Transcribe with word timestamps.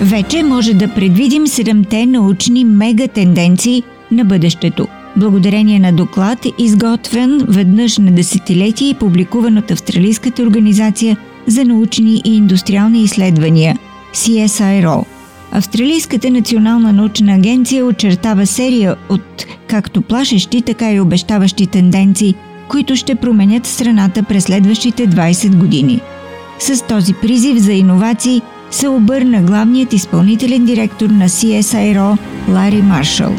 Вече 0.00 0.42
може 0.42 0.74
да 0.74 0.88
предвидим 0.88 1.46
седемте 1.46 2.06
научни 2.06 2.64
мегатенденции 2.64 3.82
на 4.10 4.24
бъдещето. 4.24 4.88
Благодарение 5.16 5.78
на 5.78 5.92
доклад, 5.92 6.46
изготвен 6.58 7.44
веднъж 7.48 7.98
на 7.98 8.10
десетилетие 8.10 8.88
и 8.88 8.94
публикуван 8.94 9.58
от 9.58 9.70
Австралийската 9.70 10.42
организация 10.42 11.16
за 11.46 11.64
научни 11.64 12.22
и 12.24 12.36
индустриални 12.36 13.02
изследвания 13.02 13.78
CSIRO. 14.12 15.04
Австралийската 15.52 16.30
национална 16.30 16.92
научна 16.92 17.34
агенция 17.34 17.86
очертава 17.86 18.46
серия 18.46 18.96
от 19.08 19.46
както 19.66 20.02
плашещи, 20.02 20.62
така 20.62 20.92
и 20.92 21.00
обещаващи 21.00 21.66
тенденции, 21.66 22.34
които 22.68 22.96
ще 22.96 23.14
променят 23.14 23.66
страната 23.66 24.22
през 24.22 24.44
следващите 24.44 25.08
20 25.08 25.56
години. 25.56 26.00
С 26.58 26.86
този 26.86 27.14
призив 27.14 27.58
за 27.58 27.72
иновации 27.72 28.42
се 28.70 28.88
обърна 28.88 29.42
главният 29.42 29.92
изпълнителен 29.92 30.64
директор 30.64 31.10
на 31.10 31.28
CSIRO 31.28 32.18
Лари 32.48 32.82
Маршал. 32.82 33.34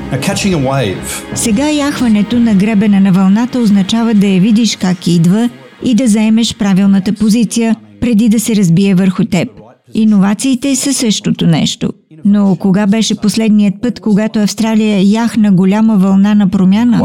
Сега 1.36 1.70
яхването 1.70 2.40
на 2.40 2.56
гребена 2.56 3.00
на 3.00 3.12
вълната 3.12 3.60
означава 3.60 4.14
да 4.14 4.28
я 4.28 4.42
видиш 4.42 4.76
как 4.76 5.08
идва 5.08 5.50
и 5.84 5.96
да 5.96 6.08
заемеш 6.08 6.56
правилната 6.56 7.14
позиция, 7.14 7.76
преди 8.02 8.30
да 8.30 8.40
се 8.40 8.56
разбие 8.56 8.96
върху 8.96 9.26
теб. 9.26 9.50
Иновациите 9.94 10.76
са 10.76 10.94
същото 10.94 11.48
нещо. 11.48 11.90
Но 12.26 12.56
кога 12.56 12.88
беше 12.88 13.22
последният 13.22 13.74
път, 13.82 14.00
когато 14.00 14.40
Австралия 14.40 15.12
яхна 15.12 15.52
голяма 15.52 15.98
вълна 15.98 16.36
на 16.36 16.50
промяна? 16.50 16.98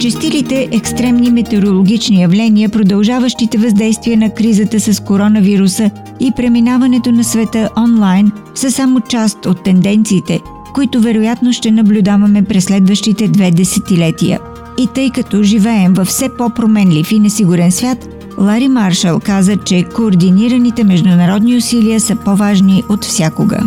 Зачестилите 0.00 0.68
екстремни 0.72 1.30
метеорологични 1.30 2.22
явления, 2.22 2.68
продължаващите 2.68 3.58
въздействия 3.58 4.16
на 4.16 4.34
кризата 4.34 4.80
с 4.80 5.00
коронавируса 5.00 5.90
и 6.20 6.32
преминаването 6.36 7.12
на 7.12 7.24
света 7.24 7.70
онлайн 7.76 8.32
са 8.54 8.70
само 8.70 9.00
част 9.00 9.46
от 9.46 9.64
тенденциите, 9.64 10.40
които 10.74 11.00
вероятно 11.00 11.52
ще 11.52 11.70
наблюдаваме 11.70 12.42
през 12.42 12.64
следващите 12.64 13.28
две 13.28 13.50
десетилетия. 13.50 14.40
И 14.78 14.88
тъй 14.94 15.10
като 15.10 15.42
живеем 15.42 15.94
във 15.94 16.08
все 16.08 16.28
по-променлив 16.38 17.12
и 17.12 17.18
несигурен 17.18 17.72
свят, 17.72 18.08
Лари 18.38 18.68
Маршал 18.68 19.20
каза, 19.20 19.56
че 19.56 19.84
координираните 19.84 20.84
международни 20.84 21.56
усилия 21.56 22.00
са 22.00 22.16
по-важни 22.16 22.82
от 22.88 23.04
всякога. 23.04 23.58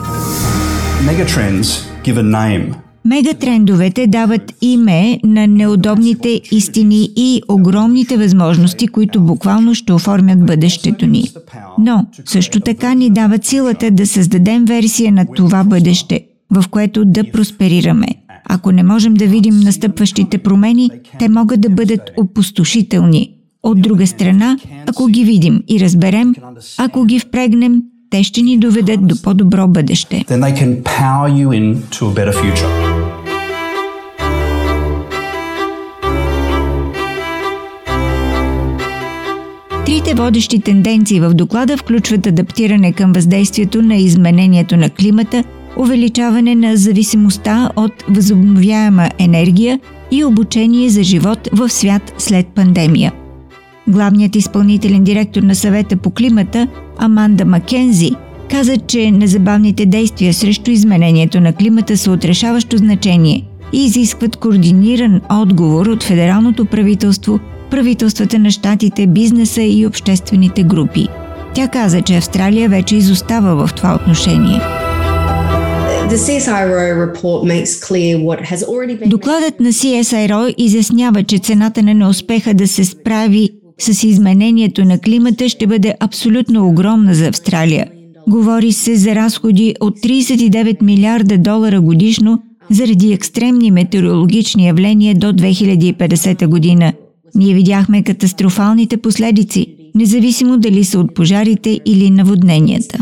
Megatrends 1.05 1.67
give 2.05 2.17
a 2.17 2.23
name 2.23 2.73
Мегатрендовете 3.05 4.07
дават 4.07 4.53
име 4.61 5.19
на 5.23 5.47
неудобните 5.47 6.41
истини 6.51 7.09
и 7.15 7.41
огромните 7.49 8.17
възможности, 8.17 8.87
които 8.87 9.21
буквално 9.21 9.75
ще 9.75 9.93
оформят 9.93 10.45
бъдещето 10.45 11.05
ни. 11.05 11.23
Но 11.79 12.05
също 12.25 12.59
така 12.59 12.93
ни 12.93 13.09
дават 13.09 13.45
силата 13.45 13.91
да 13.91 14.07
създадем 14.07 14.65
версия 14.65 15.11
на 15.11 15.25
това 15.35 15.63
бъдеще, 15.63 16.25
в 16.51 16.63
което 16.69 17.05
да 17.05 17.31
просперираме. 17.31 18.07
Ако 18.49 18.71
не 18.71 18.83
можем 18.83 19.13
да 19.13 19.25
видим 19.25 19.59
настъпващите 19.59 20.37
промени, 20.37 20.89
те 21.19 21.29
могат 21.29 21.61
да 21.61 21.69
бъдат 21.69 22.01
опустошителни. 22.17 23.29
От 23.63 23.81
друга 23.81 24.07
страна, 24.07 24.57
ако 24.87 25.07
ги 25.07 25.23
видим 25.23 25.63
и 25.67 25.79
разберем, 25.79 26.33
ако 26.77 27.05
ги 27.05 27.19
впрегнем, 27.19 27.81
те 28.09 28.23
ще 28.23 28.41
ни 28.41 28.57
доведат 28.57 29.07
до 29.07 29.21
по-добро 29.21 29.67
бъдеще. 29.67 30.25
Трите 39.93 40.13
водещи 40.13 40.59
тенденции 40.59 41.19
в 41.19 41.33
доклада 41.33 41.77
включват 41.77 42.27
адаптиране 42.27 42.93
към 42.93 43.13
въздействието 43.13 43.81
на 43.81 43.95
изменението 43.95 44.77
на 44.77 44.89
климата, 44.89 45.43
увеличаване 45.77 46.55
на 46.55 46.77
зависимостта 46.77 47.69
от 47.75 47.91
възобновяема 48.09 49.09
енергия 49.19 49.79
и 50.11 50.23
обучение 50.23 50.89
за 50.89 51.03
живот 51.03 51.49
в 51.51 51.69
свят 51.69 52.13
след 52.17 52.47
пандемия. 52.47 53.13
Главният 53.87 54.35
изпълнителен 54.35 55.03
директор 55.03 55.41
на 55.41 55.55
съвета 55.55 55.97
по 55.97 56.11
климата 56.11 56.67
Аманда 56.97 57.45
Макензи 57.45 58.11
каза, 58.49 58.77
че 58.77 59.11
незабавните 59.11 59.85
действия 59.85 60.33
срещу 60.33 60.71
изменението 60.71 61.41
на 61.41 61.53
климата 61.53 61.97
са 61.97 62.11
от 62.11 62.25
решаващо 62.25 62.77
значение 62.77 63.43
и 63.73 63.85
изискват 63.85 64.35
координиран 64.35 65.21
отговор 65.29 65.85
от 65.85 66.03
федералното 66.03 66.65
правителство– 66.65 67.39
правителствата 67.73 68.39
на 68.39 68.51
щатите, 68.51 69.07
бизнеса 69.07 69.61
и 69.61 69.85
обществените 69.87 70.63
групи. 70.63 71.07
Тя 71.53 71.67
каза, 71.67 72.01
че 72.01 72.17
Австралия 72.17 72.69
вече 72.69 72.95
изостава 72.95 73.67
в 73.67 73.73
това 73.73 73.95
отношение. 73.95 74.61
Докладът 79.05 79.59
на 79.59 79.69
CSIRO 79.69 80.55
изяснява, 80.57 81.23
че 81.23 81.37
цената 81.37 81.83
на 81.83 81.93
неуспеха 81.93 82.53
да 82.53 82.67
се 82.67 82.85
справи 82.85 83.49
с 83.79 84.03
изменението 84.03 84.85
на 84.85 84.99
климата 84.99 85.49
ще 85.49 85.67
бъде 85.67 85.93
абсолютно 85.99 86.67
огромна 86.67 87.13
за 87.13 87.27
Австралия. 87.27 87.87
Говори 88.27 88.71
се 88.71 88.95
за 88.95 89.15
разходи 89.15 89.75
от 89.79 89.99
39 89.99 90.81
милиарда 90.81 91.37
долара 91.37 91.81
годишно 91.81 92.43
заради 92.71 93.13
екстремни 93.13 93.71
метеорологични 93.71 94.67
явления 94.67 95.15
до 95.15 95.27
2050 95.27 96.47
година 96.47 96.93
ние 97.35 97.53
видяхме 97.53 98.03
катастрофалните 98.03 98.97
последици, 98.97 99.67
независимо 99.95 100.57
дали 100.57 100.83
са 100.83 100.99
от 100.99 101.15
пожарите 101.15 101.79
или 101.85 102.09
наводненията. 102.09 102.99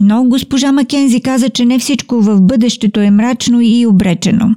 Но 0.00 0.24
госпожа 0.24 0.72
Макензи 0.72 1.20
каза, 1.20 1.48
че 1.48 1.64
не 1.64 1.78
всичко 1.78 2.20
в 2.20 2.40
бъдещето 2.40 3.00
е 3.00 3.10
мрачно 3.10 3.60
и 3.60 3.86
обречено. 3.86 4.54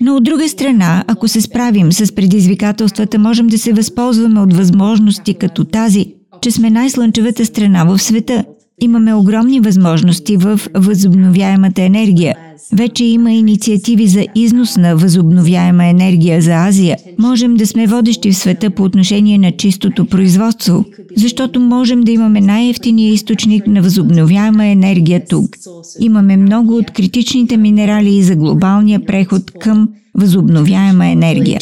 Но 0.00 0.16
от 0.16 0.24
друга 0.24 0.48
страна, 0.48 1.04
ако 1.06 1.28
се 1.28 1.40
справим 1.40 1.92
с 1.92 2.14
предизвикателствата, 2.14 3.18
можем 3.18 3.46
да 3.46 3.58
се 3.58 3.72
възползваме 3.72 4.40
от 4.40 4.52
възможности 4.52 5.34
като 5.34 5.64
тази, 5.64 6.06
че 6.40 6.50
сме 6.50 6.70
най-слънчевата 6.70 7.44
страна 7.44 7.84
в 7.84 7.98
света. 7.98 8.44
Имаме 8.80 9.14
огромни 9.14 9.60
възможности 9.60 10.36
в 10.36 10.60
възобновяемата 10.74 11.82
енергия– 11.82 12.34
вече 12.72 13.04
има 13.04 13.32
инициативи 13.32 14.06
за 14.06 14.26
износ 14.34 14.76
на 14.76 14.96
възобновяема 14.96 15.86
енергия 15.86 16.40
за 16.40 16.52
Азия. 16.52 16.96
Можем 17.18 17.54
да 17.54 17.66
сме 17.66 17.86
водещи 17.86 18.32
в 18.32 18.36
света 18.36 18.70
по 18.70 18.82
отношение 18.82 19.38
на 19.38 19.52
чистото 19.52 20.06
производство, 20.06 20.84
защото 21.16 21.60
можем 21.60 22.00
да 22.00 22.12
имаме 22.12 22.40
най-ефтиния 22.40 23.12
източник 23.12 23.66
на 23.66 23.82
възобновяема 23.82 24.66
енергия 24.66 25.22
тук. 25.28 25.56
Имаме 26.00 26.36
много 26.36 26.76
от 26.76 26.90
критичните 26.90 27.56
минерали 27.56 28.22
за 28.22 28.36
глобалния 28.36 29.06
преход 29.06 29.50
към 29.50 29.88
възобновяема 30.14 31.06
енергия. 31.06 31.58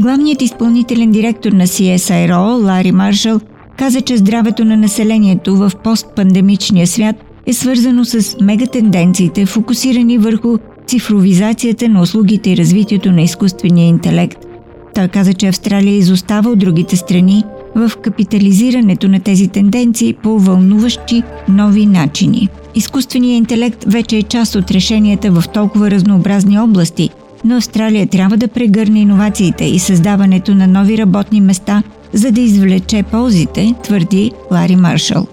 Главният 0.00 0.42
изпълнителен 0.42 1.10
директор 1.10 1.52
на 1.52 1.66
CSIRO, 1.66 2.64
Лари 2.64 2.92
Маршал, 2.92 3.40
каза, 3.76 4.00
че 4.00 4.16
здравето 4.16 4.64
на 4.64 4.76
населението 4.76 5.56
в 5.56 5.72
постпандемичния 5.84 6.86
свят 6.86 7.16
е 7.46 7.52
свързано 7.52 8.04
с 8.04 8.36
мегатенденциите, 8.40 9.46
фокусирани 9.46 10.18
върху 10.18 10.58
цифровизацията 10.86 11.88
на 11.88 12.02
услугите 12.02 12.50
и 12.50 12.56
развитието 12.56 13.12
на 13.12 13.22
изкуствения 13.22 13.88
интелект. 13.88 14.46
Той 14.94 15.08
каза, 15.08 15.34
че 15.34 15.48
Австралия 15.48 15.96
изостава 15.96 16.50
от 16.50 16.58
другите 16.58 16.96
страни 16.96 17.44
в 17.74 17.92
капитализирането 18.02 19.08
на 19.08 19.20
тези 19.20 19.48
тенденции 19.48 20.14
по 20.22 20.38
вълнуващи 20.38 21.22
нови 21.48 21.86
начини. 21.86 22.48
Изкуственият 22.74 23.38
интелект 23.38 23.84
вече 23.86 24.16
е 24.16 24.22
част 24.22 24.54
от 24.54 24.70
решенията 24.70 25.30
в 25.30 25.44
толкова 25.48 25.90
разнообразни 25.90 26.58
области, 26.58 27.10
но 27.44 27.56
Австралия 27.56 28.06
трябва 28.06 28.36
да 28.36 28.48
прегърне 28.48 29.00
иновациите 29.00 29.64
и 29.64 29.78
създаването 29.78 30.54
на 30.54 30.66
нови 30.66 30.98
работни 30.98 31.40
места, 31.40 31.82
за 32.12 32.32
да 32.32 32.40
извлече 32.40 33.02
ползите, 33.02 33.74
твърди 33.82 34.32
Лари 34.52 34.76
Маршал. 34.76 35.26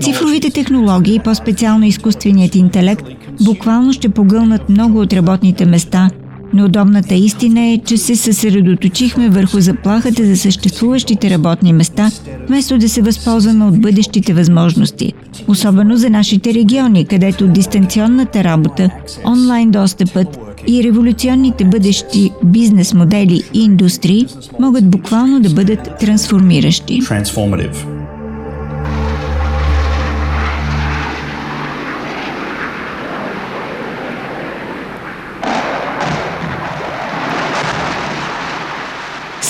Цифровите 0.00 0.50
технологии, 0.50 1.20
по-специално 1.24 1.84
изкуственият 1.84 2.54
интелект, 2.54 3.06
буквално 3.44 3.92
ще 3.92 4.08
погълнат 4.08 4.68
много 4.68 5.00
от 5.00 5.12
работните 5.12 5.66
места, 5.66 6.10
Неудобната 6.54 7.14
истина 7.14 7.60
е, 7.60 7.78
че 7.78 7.96
се 7.96 8.16
съсредоточихме 8.16 9.30
върху 9.30 9.60
заплахата 9.60 10.26
за 10.26 10.36
съществуващите 10.36 11.30
работни 11.30 11.72
места, 11.72 12.10
вместо 12.48 12.78
да 12.78 12.88
се 12.88 13.02
възползваме 13.02 13.64
от 13.64 13.80
бъдещите 13.80 14.34
възможности. 14.34 15.12
Особено 15.48 15.96
за 15.96 16.10
нашите 16.10 16.54
региони, 16.54 17.06
където 17.06 17.48
дистанционната 17.48 18.44
работа, 18.44 18.90
онлайн 19.26 19.70
достъпът 19.70 20.38
и 20.66 20.84
революционните 20.84 21.64
бъдещи 21.64 22.30
бизнес 22.44 22.94
модели 22.94 23.42
и 23.54 23.64
индустрии 23.64 24.26
могат 24.60 24.90
буквално 24.90 25.40
да 25.40 25.50
бъдат 25.50 25.98
трансформиращи. 26.00 27.00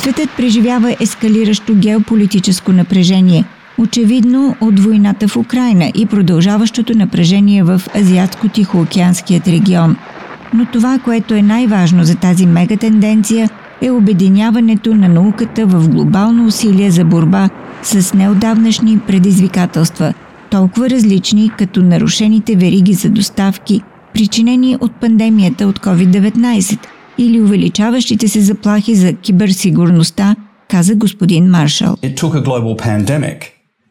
Светът 0.02 0.30
преживява 0.36 0.96
ескалиращо 1.00 1.74
геополитическо 1.74 2.72
напрежение, 2.72 3.44
очевидно 3.78 4.56
от 4.60 4.80
войната 4.80 5.28
в 5.28 5.36
Украина 5.36 5.92
и 5.94 6.06
продължаващото 6.06 6.98
напрежение 6.98 7.62
в 7.62 7.82
Азиатско-Тихоокеанският 7.94 9.48
регион. 9.48 9.96
Но 10.54 10.66
това, 10.66 10.98
което 11.04 11.34
е 11.34 11.42
най-важно 11.42 12.04
за 12.04 12.16
тази 12.16 12.46
мегатенденция, 12.46 13.50
е 13.82 13.90
обединяването 13.90 14.94
на 14.94 15.08
науката 15.08 15.66
в 15.66 15.88
глобално 15.88 16.46
усилие 16.46 16.90
за 16.90 17.04
борба 17.04 17.48
с 17.82 18.14
неодавнашни 18.14 18.98
предизвикателства, 18.98 20.14
толкова 20.50 20.90
различни 20.90 21.50
като 21.58 21.82
нарушените 21.82 22.56
вериги 22.56 22.92
за 22.92 23.10
доставки, 23.10 23.82
причинени 24.14 24.76
от 24.80 24.92
пандемията 24.92 25.66
от 25.66 25.78
COVID-19– 25.78 26.78
или 27.18 27.40
увеличаващите 27.40 28.28
се 28.28 28.40
заплахи 28.40 28.94
за 28.94 29.12
киберсигурността, 29.12 30.36
каза 30.70 30.94
господин 30.94 31.50
Маршал. 31.50 31.96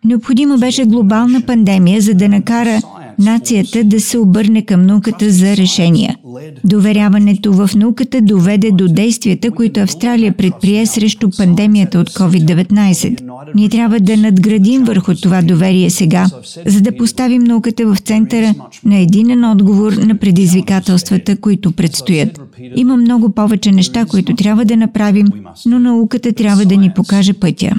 Необходимо 0.05 0.57
беше 0.57 0.85
глобална 0.85 1.41
пандемия, 1.41 2.01
за 2.01 2.13
да 2.13 2.29
накара 2.29 2.81
нацията 3.21 3.83
да 3.83 4.01
се 4.01 4.17
обърне 4.17 4.61
към 4.61 4.85
науката 4.85 5.31
за 5.31 5.57
решения. 5.57 6.15
Доверяването 6.63 7.53
в 7.53 7.69
науката 7.75 8.21
доведе 8.21 8.71
до 8.71 8.87
действията, 8.87 9.51
които 9.51 9.79
Австралия 9.79 10.33
предприе 10.33 10.85
срещу 10.85 11.29
пандемията 11.37 11.99
от 11.99 12.09
COVID-19. 12.09 13.21
Ние 13.55 13.69
трябва 13.69 13.99
да 13.99 14.17
надградим 14.17 14.83
върху 14.83 15.15
това 15.15 15.41
доверие 15.41 15.89
сега, 15.89 16.25
за 16.65 16.81
да 16.81 16.97
поставим 16.97 17.43
науката 17.43 17.85
в 17.85 17.97
центъра 17.97 18.53
на 18.85 18.97
единен 18.97 19.45
отговор 19.45 19.91
на 19.91 20.17
предизвикателствата, 20.17 21.37
които 21.37 21.71
предстоят. 21.71 22.41
Има 22.75 22.97
много 22.97 23.29
повече 23.29 23.71
неща, 23.71 24.05
които 24.05 24.35
трябва 24.35 24.65
да 24.65 24.77
направим, 24.77 25.27
но 25.65 25.79
науката 25.79 26.33
трябва 26.33 26.65
да 26.65 26.77
ни 26.77 26.91
покаже 26.95 27.33
пътя. 27.33 27.75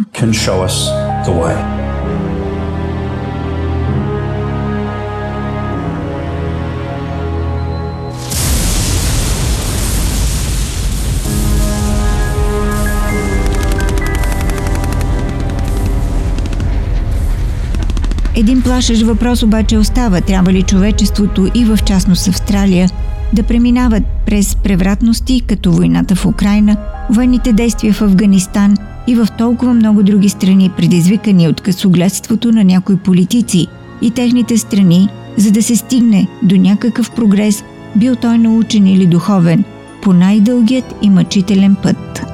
Един 18.37 18.63
плашещ 18.63 19.03
въпрос 19.03 19.43
обаче 19.43 19.79
остава. 19.79 20.21
Трябва 20.21 20.53
ли 20.53 20.63
човечеството 20.63 21.51
и 21.55 21.65
в 21.65 21.79
частност 21.85 22.29
Австралия 22.29 22.91
да 23.33 23.43
преминават 23.43 24.03
през 24.27 24.57
превратности, 24.57 25.43
като 25.47 25.73
войната 25.73 26.15
в 26.15 26.27
Украина, 26.27 26.77
военните 27.11 27.53
действия 27.53 27.93
в 27.93 28.03
Афганистан 28.03 28.77
и 29.07 29.15
в 29.15 29.29
толкова 29.39 29.75
много 29.75 30.03
други 30.03 30.29
страни, 30.29 30.71
предизвикани 30.77 31.49
от 31.49 31.61
късогледството 31.61 32.53
на 32.53 32.65
някои 32.65 32.97
политици 32.97 33.67
и 34.03 34.11
техните 34.11 34.59
страни, 34.59 35.09
за 35.37 35.51
да 35.51 35.63
се 35.63 35.77
стигне 35.77 36.29
до 36.43 36.57
някакъв 36.57 37.11
прогрес, 37.11 37.65
бил 37.97 38.17
той 38.17 38.39
научен 38.39 38.87
или 38.87 39.07
духовен, 39.07 39.65
по 40.03 40.13
най-дългият 40.13 40.95
и 41.03 41.11
мъчителен 41.11 41.77
път. 41.83 42.32